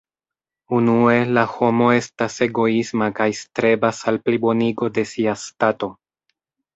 Unue, 0.75 1.17
la 1.37 1.41
homo 1.49 1.89
estas 1.97 2.37
egoisma 2.45 3.09
kaj 3.19 3.27
strebas 3.41 3.99
al 4.13 4.17
plibonigo 4.31 4.89
de 4.97 5.05
sia 5.11 5.37
stato. 5.43 5.91